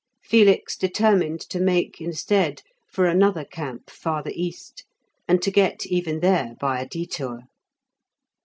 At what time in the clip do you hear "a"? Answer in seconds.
6.81-6.87